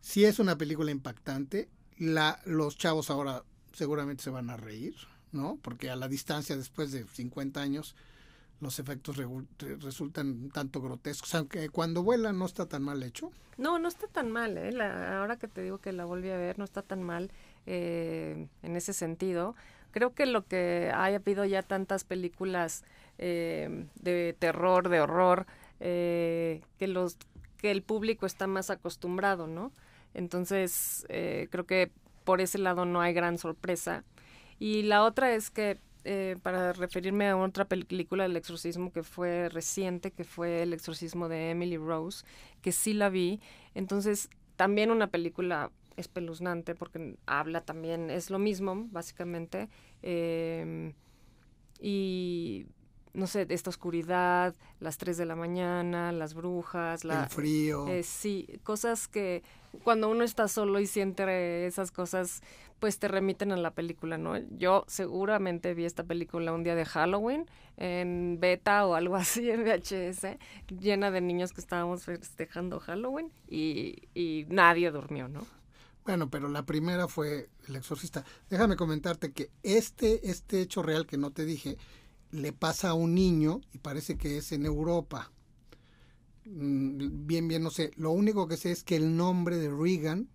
[0.00, 1.68] Sí es una película impactante.
[1.98, 4.94] La, los chavos ahora seguramente se van a reír,
[5.32, 5.58] ¿no?
[5.60, 7.94] Porque a la distancia, después de 50 años,
[8.60, 9.18] los efectos
[9.80, 13.30] resultan tanto grotescos, aunque cuando vuela no está tan mal hecho.
[13.58, 14.70] No, no está tan mal, ¿eh?
[14.80, 17.30] ahora que te digo que la volví a ver, no está tan mal
[17.66, 19.54] eh, en ese sentido.
[19.90, 22.84] Creo que lo que haya habido ya tantas películas
[23.18, 25.46] eh, de terror, de horror,
[25.80, 27.18] eh, que los
[27.58, 29.72] que el público está más acostumbrado, ¿no?
[30.12, 31.90] Entonces, creo que
[32.24, 34.04] por ese lado no hay gran sorpresa.
[34.58, 39.48] Y la otra es que eh, para referirme a otra película del exorcismo que fue
[39.48, 42.24] reciente, que fue El exorcismo de Emily Rose,
[42.62, 43.40] que sí la vi.
[43.74, 49.68] Entonces, también una película espeluznante porque habla también, es lo mismo, básicamente.
[50.02, 50.92] Em,
[51.80, 52.66] y
[53.12, 57.88] no sé, esta oscuridad, las 3 de la mañana, las brujas, la, el frío.
[57.88, 59.42] Eh, sí, cosas que
[59.82, 62.42] cuando uno está solo y siente esas cosas,
[62.78, 64.36] pues te remiten a la película, ¿no?
[64.58, 69.64] Yo seguramente vi esta película un día de Halloween en beta o algo así en
[69.64, 70.38] VHS,
[70.78, 75.46] llena de niños que estábamos festejando Halloween y, y nadie durmió, ¿no?
[76.04, 78.24] Bueno, pero la primera fue El Exorcista.
[78.48, 81.78] Déjame comentarte que este, este hecho real que no te dije,
[82.30, 85.32] le pasa a un niño y parece que es en Europa.
[86.44, 87.90] Mm, bien, bien, no sé.
[87.96, 90.28] Lo único que sé es que el nombre de Reagan,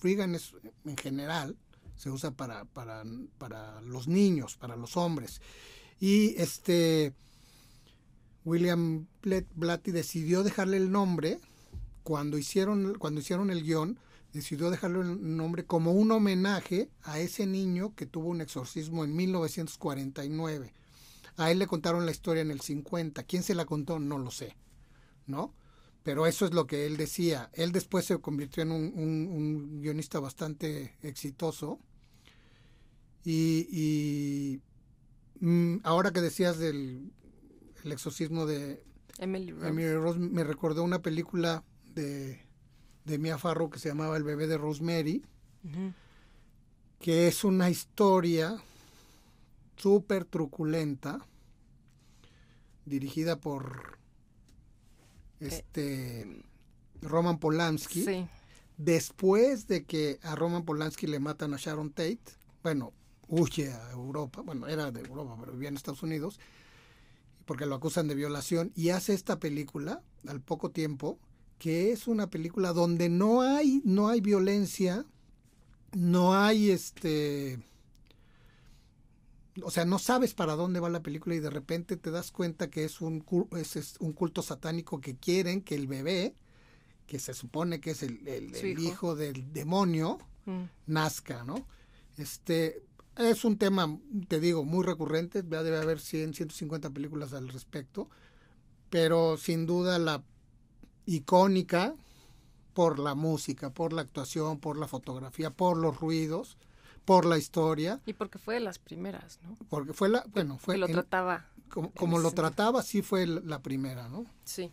[0.00, 0.54] Reagan es
[0.86, 1.58] en general,
[1.98, 3.04] se usa para, para,
[3.36, 5.42] para los niños, para los hombres.
[6.00, 7.12] Y este
[8.44, 11.40] William Blatty decidió dejarle el nombre
[12.04, 13.98] cuando hicieron, cuando hicieron el guion,
[14.32, 19.14] decidió dejarle el nombre como un homenaje a ese niño que tuvo un exorcismo en
[19.16, 20.72] 1949.
[21.36, 23.24] A él le contaron la historia en el 50.
[23.24, 23.98] ¿Quién se la contó?
[23.98, 24.56] No lo sé,
[25.26, 25.52] ¿no?
[26.04, 27.50] Pero eso es lo que él decía.
[27.52, 31.80] Él después se convirtió en un guionista bastante exitoso
[33.30, 34.60] y,
[35.40, 37.12] mm, ahora que decías del
[37.84, 38.82] el exorcismo de
[39.18, 40.18] Emily Rose.
[40.18, 41.62] me recordó una película
[41.94, 42.40] de,
[43.04, 45.24] de Mia Farrow que se llamaba El bebé de Rosemary,
[47.00, 48.56] que es una historia
[49.76, 51.24] súper truculenta,
[52.84, 53.98] dirigida por
[55.40, 56.42] este
[57.00, 58.26] Roman Polanski,
[58.76, 62.20] después de que a Roman Polanski le matan a Sharon Tate,
[62.62, 62.92] bueno,
[63.28, 66.40] huye a Europa, bueno, era de Europa, pero vivía en Estados Unidos,
[67.44, 71.18] porque lo acusan de violación, y hace esta película al poco tiempo,
[71.58, 75.04] que es una película donde no hay, no hay violencia,
[75.92, 77.58] no hay este
[79.62, 82.70] o sea, no sabes para dónde va la película y de repente te das cuenta
[82.70, 83.24] que es un,
[83.56, 86.34] es, un culto satánico que quieren que el bebé,
[87.06, 88.20] que se supone que es el,
[88.78, 89.16] hijo.
[89.16, 90.64] del demonio, mm.
[90.86, 91.66] nazca, ¿no?
[92.16, 92.82] Este,
[93.18, 98.08] es un tema, te digo, muy recurrente, ya debe haber 100, 150 películas al respecto,
[98.90, 100.22] pero sin duda la
[101.04, 101.94] icónica
[102.74, 106.56] por la música, por la actuación, por la fotografía, por los ruidos,
[107.04, 108.00] por la historia.
[108.06, 109.56] Y porque fue de las primeras, ¿no?
[109.68, 110.74] Porque fue la, bueno, fue...
[110.74, 111.46] Que lo trataba.
[111.96, 114.24] Como, lo trataba, sí fue la primera, ¿no?
[114.44, 114.72] Sí.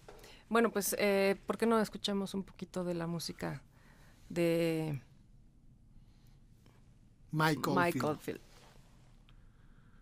[0.49, 3.63] Bueno, pues, eh, ¿por qué no escuchamos un poquito de la música
[4.29, 5.01] de
[7.35, 8.39] Mike Oldfield?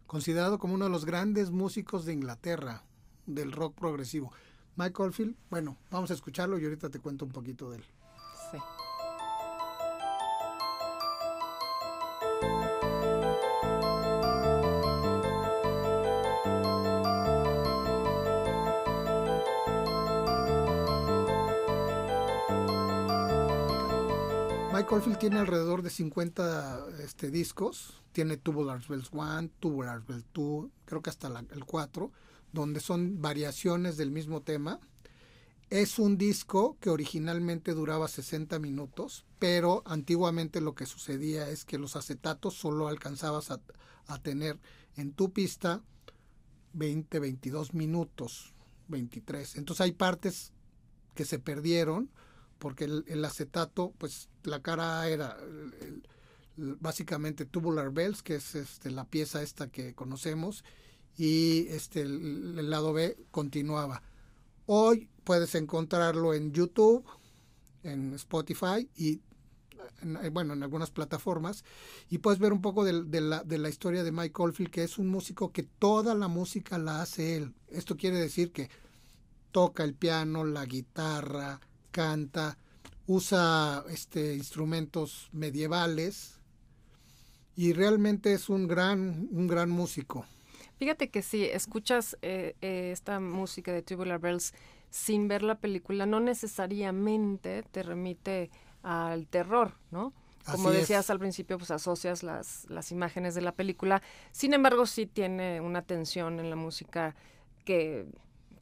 [0.05, 2.83] Considerado como uno de los grandes músicos de Inglaterra,
[3.25, 4.31] del rock progresivo.
[4.75, 7.85] Mike Oldfield, bueno, vamos a escucharlo y ahorita te cuento un poquito de él.
[8.51, 8.57] Sí.
[24.91, 28.01] Mike tiene alrededor de 50 este, discos.
[28.11, 32.11] Tiene Tubular Bells 1, Tubular Bells 2, creo que hasta el 4,
[32.51, 34.81] donde son variaciones del mismo tema.
[35.69, 41.77] Es un disco que originalmente duraba 60 minutos, pero antiguamente lo que sucedía es que
[41.77, 43.61] los acetatos solo alcanzabas a,
[44.07, 44.59] a tener
[44.97, 45.81] en tu pista
[46.73, 48.53] 20, 22 minutos,
[48.89, 49.55] 23.
[49.55, 50.51] Entonces hay partes
[51.15, 52.11] que se perdieron
[52.59, 55.37] porque el, acetato, pues la cara era
[56.55, 60.63] básicamente tubular bells, que es este, la pieza esta que conocemos,
[61.17, 64.01] y este, el, lado B continuaba.
[64.65, 67.05] Hoy puedes encontrarlo en YouTube,
[67.83, 69.21] en Spotify y
[70.31, 71.63] bueno, en algunas plataformas,
[72.09, 74.97] y puedes ver un poco de, la, de la historia de Mike Oldfield, que es
[74.97, 77.53] un músico que toda la música la hace él.
[77.69, 78.69] Esto quiere decir que
[79.51, 81.61] toca el piano, la guitarra,
[81.93, 82.57] canta,
[83.07, 86.39] usa este, instrumentos medievales
[87.55, 90.25] y realmente es un gran, un gran músico.
[90.79, 94.53] Fíjate que si escuchas eh, eh, esta música de Tubular Bells
[94.89, 98.49] sin ver la película, no necesariamente te remite
[98.81, 100.13] al terror, ¿no?
[100.45, 104.01] Como decías al principio, pues asocias las, las imágenes de la película.
[104.33, 107.15] Sin embargo, sí tiene una tensión en la música
[107.63, 108.05] que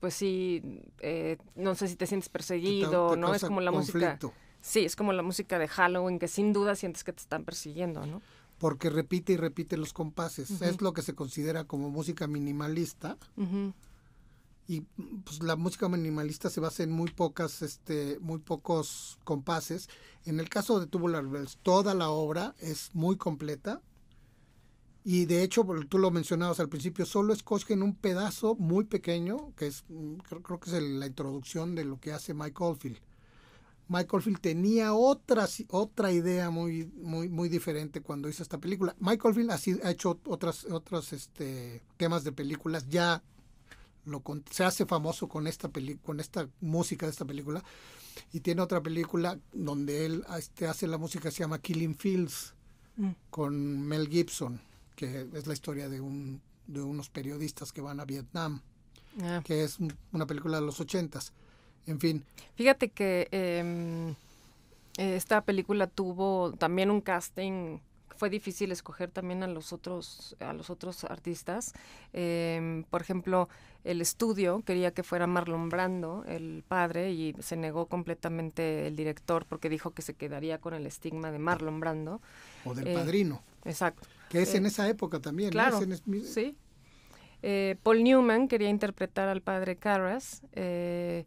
[0.02, 0.64] pues sí,
[1.00, 3.34] eh, no sé si te sientes perseguido, ¿no?
[3.34, 4.20] Es como la música.
[4.60, 8.06] Sí, es como la música de Halloween, que sin duda sientes que te están persiguiendo,
[8.06, 8.22] ¿no?
[8.58, 10.62] Porque repite y repite los compases.
[10.62, 13.18] Es lo que se considera como música minimalista.
[14.68, 14.82] Y
[15.24, 19.88] pues la música minimalista se basa en muy pocas, este, muy pocos compases.
[20.26, 23.82] En el caso de Tubular Bells, toda la obra es muy completa
[25.04, 29.68] y de hecho, tú lo mencionabas al principio, solo escogen un pedazo muy pequeño, que
[29.68, 33.00] es mm, creo, que es la introducción de lo que hace Mike Oldfield.
[33.88, 38.96] Mike Oldfield tenía otra, otra idea muy, muy, muy diferente cuando hizo esta película.
[39.00, 43.24] Mike Oldfield ha, ha hecho otras, otros este, temas de películas, ya
[44.06, 45.70] lo, se hace famoso con esta,
[46.04, 47.64] con esta música de esta película,
[48.32, 52.54] y tiene otra película donde él este, hace la música, se llama Killing Fields,
[52.98, 53.10] mm.
[53.32, 54.62] con Mel Gibson
[55.02, 58.62] que es la historia de, un, de unos periodistas que van a Vietnam,
[59.24, 59.42] ah.
[59.44, 59.80] que es
[60.12, 61.34] una película de los ochentas.
[61.88, 62.24] En fin.
[62.54, 64.14] Fíjate que em,
[64.98, 67.80] esta película tuvo también un casting
[68.16, 71.74] fue difícil escoger también a los otros a los otros artistas
[72.14, 73.50] em, por ejemplo
[73.84, 79.48] el estudio quería que fuera Marlon Brando el padre y se negó completamente el director
[79.48, 82.22] porque dijo que se quedaría con el estigma de Marlon Brando
[82.64, 85.52] o del padrino exacto que es en eh, esa época también.
[85.52, 85.80] Claro,
[86.24, 86.56] sí.
[87.44, 91.26] Eh, Paul Newman quería interpretar al padre Carras, eh,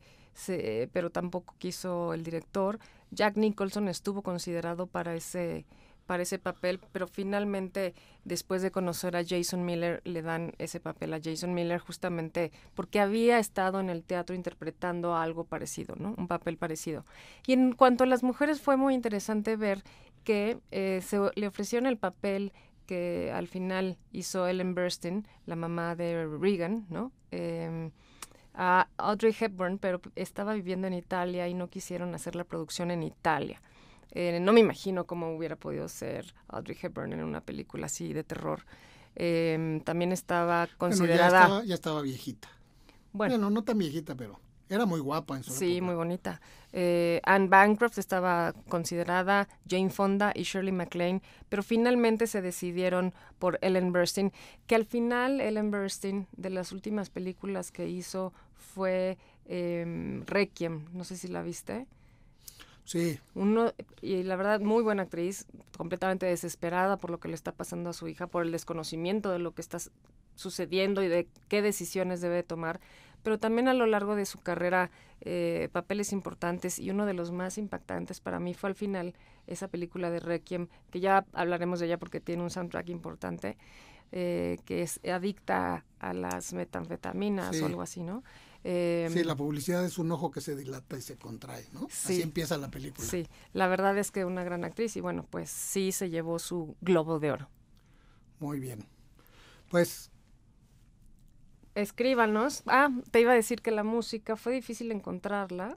[0.92, 2.78] pero tampoco quiso el director.
[3.11, 5.66] Jack Nicholson estuvo considerado para ese
[6.07, 7.94] para ese papel, pero finalmente
[8.24, 13.00] después de conocer a Jason Miller le dan ese papel a Jason Miller justamente porque
[13.00, 16.14] había estado en el teatro interpretando algo parecido, ¿no?
[16.18, 17.07] Un papel parecido.
[17.46, 19.82] Y en cuanto a las mujeres fue muy interesante ver
[20.24, 22.52] que se le ofrecieron el papel
[22.87, 27.12] que al final hizo Ellen Burstyn, la mamá de Reagan, ¿no?
[27.30, 27.91] Em,
[28.55, 33.03] a Audrey Hepburn, pero estaba viviendo en Italia y no quisieron hacer la producción en
[33.03, 33.61] Italia.
[34.12, 38.22] Eh, no me imagino cómo hubiera podido ser Audrey Hepburn en una película así de
[38.22, 38.64] terror.
[39.16, 41.64] Em, también estaba considerada...
[41.64, 42.49] ya, estaba, viejita.
[43.12, 43.51] Bueno.
[43.51, 46.40] no tan viejita, pero era muy guapa en su Sí, muy bonita.
[46.72, 53.58] Eh, Anne Bancroft estaba considerada, Jane Fonda y Shirley MacLaine, pero finalmente se decidieron por
[53.62, 54.32] Ellen Burstyn,
[54.66, 61.04] que al final Ellen Burstyn, de las últimas películas que hizo, fue em, Requiem, no
[61.04, 61.86] sé si la viste.
[62.84, 63.18] Sí.
[63.34, 65.46] Uno, y la verdad, muy buena actriz,
[65.76, 69.38] completamente desesperada por lo que le está pasando a su hija, por el desconocimiento de
[69.38, 69.78] lo que está
[70.34, 72.80] sucediendo y de qué decisiones debe tomar,
[73.25, 74.91] pero también a lo largo de su carrera
[75.22, 79.14] eh, papeles importantes y uno de los más impactantes para mí fue al final
[79.47, 83.57] esa película de Requiem, que ya hablaremos de ella porque tiene un soundtrack importante,
[84.12, 88.22] eh, que es adicta a las metanfetaminas o algo así, ¿no?
[88.62, 91.81] Eh, sí, la publicidad es un ojo que se dilata y se contrae, ¿no?
[91.91, 93.07] Sí, Así empieza la película.
[93.07, 96.77] Sí, la verdad es que una gran actriz y bueno, pues sí se llevó su
[96.83, 97.49] globo de oro.
[98.39, 98.87] Muy bien.
[99.70, 100.11] Pues...
[101.75, 102.62] Escríbanos.
[102.66, 105.77] Ah, te iba a decir que la música fue difícil encontrarla,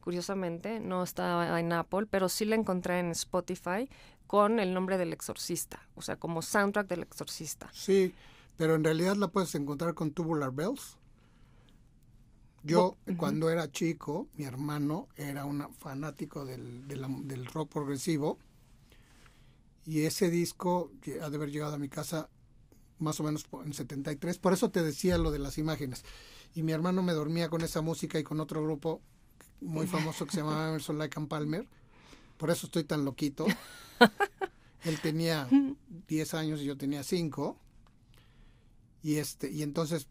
[0.00, 3.88] curiosamente, no estaba en Apple, pero sí la encontré en Spotify
[4.26, 7.70] con el nombre del exorcista, o sea, como soundtrack del exorcista.
[7.72, 8.14] Sí,
[8.56, 10.96] pero en realidad la puedes encontrar con Tubular Bells.
[12.64, 18.38] Yo, cuando era chico, mi hermano era un fanático del, del, rock progresivo
[19.84, 22.28] y ese disco ha de haber llegado a mi casa
[23.02, 24.38] más o menos en 73.
[24.38, 26.04] Por eso te decía lo de las imágenes.
[26.54, 29.00] Y mi hermano me dormía con esa música y con otro grupo
[29.60, 31.68] muy famoso que se llamaba Emerson Lake and Palmer.
[32.36, 33.46] Por eso estoy tan loquito.
[34.84, 35.48] Él tenía
[36.08, 37.56] 10 años y yo tenía 5.
[39.02, 40.06] Y este y entonces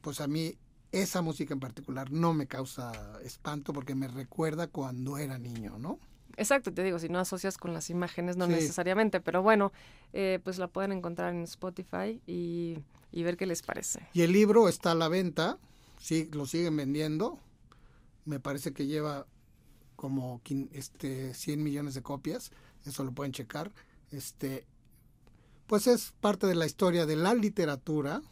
[0.00, 0.56] pues a mí
[0.92, 2.92] esa música en particular no me causa
[3.22, 5.98] espanto porque me recuerda cuando era niño, ¿no?
[6.36, 9.72] Exacto, te digo, si no asocias con las imágenes, no necesariamente, pero bueno,
[10.12, 12.78] eh, pues la pueden encontrar en Spotify y,
[13.12, 14.06] ver qué les parece.
[14.12, 15.58] Y el libro está a la venta,
[15.98, 17.38] sí, lo siguen vendiendo,
[18.24, 19.26] me parece que lleva
[19.96, 20.40] como
[20.72, 22.52] este 100 millones de copias,
[22.86, 23.70] eso lo pueden checar,
[24.10, 24.66] este,
[25.66, 28.22] pues es parte de la historia de la literatura,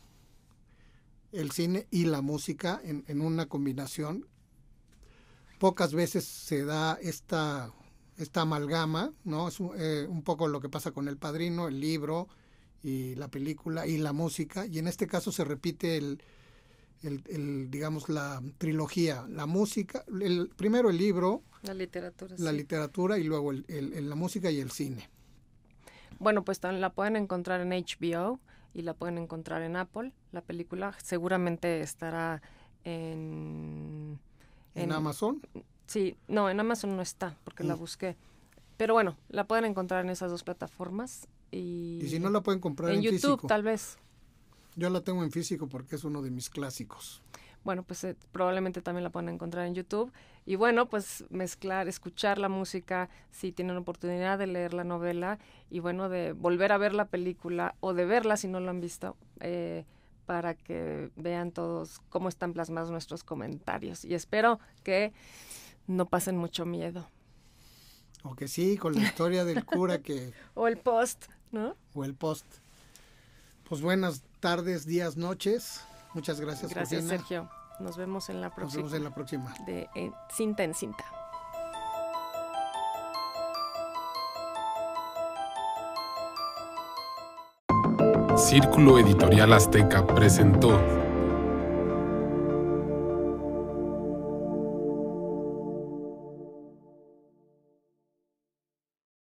[1.33, 4.27] el cine y la música en, una combinación.
[5.59, 7.73] Pocas veces se da esta,
[8.19, 9.49] esta amalgama, ¿no?
[9.49, 12.29] Es eh, un, poco lo que pasa con El Padrino, el libro
[12.83, 16.23] y la película y la música, y en este caso se repite el,
[17.03, 23.25] el, digamos, la trilogía, la música, el, primero el libro, la literatura, la literatura y
[23.25, 25.09] luego el, la música y el cine.
[26.19, 28.41] Bueno, pues la pueden encontrar en HBO
[28.75, 30.13] y la pueden encontrar en Apple.
[30.33, 32.43] La película seguramente estará
[32.85, 34.19] en...
[34.75, 35.41] ¿En, Amazon?
[35.89, 37.79] Sí, no, en Amazon no está porque la mm.
[37.81, 38.17] busqué.
[38.77, 41.27] Pero bueno, la pueden encontrar en esas dos plataformas.
[41.51, 43.99] Y, y si no la pueden comprar en, en YouTube, tal vez.
[44.77, 47.21] Yo la tengo en físico porque es uno de mis clásicos
[47.69, 50.11] bueno, pues eh, probablemente también la pueden encontrar en YouTube.
[50.47, 55.81] Y bueno, pues mezclar, escuchar la música, si tienen oportunidad de leer la novela y
[55.81, 59.19] bueno, de volver a ver la película o de verla si no lo han visto,
[59.41, 59.85] eh,
[60.25, 64.03] para que vean todos cómo están plasmados nuestros comentarios.
[64.03, 65.13] Y espero que
[65.89, 67.09] no pasen mucho miedo.
[68.23, 70.33] O que sí, con la historia del cura que...
[70.55, 71.75] o el post, ¿no?
[71.95, 72.47] O el post.
[73.69, 75.83] Pues buenas tardes, días, noches.
[76.15, 76.71] Muchas gracias.
[76.73, 77.51] Gracias, Sergio.
[77.81, 78.83] Nos vemos en la próxima.
[78.83, 79.55] Nos vemos en la próxima.
[79.67, 79.89] De
[80.31, 81.05] cinta en cinta.
[88.37, 90.81] Círculo Editorial Azteca presentó